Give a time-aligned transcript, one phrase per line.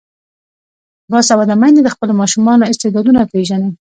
[1.11, 3.69] باسواده میندې د خپلو ماشومانو استعدادونه پیژني.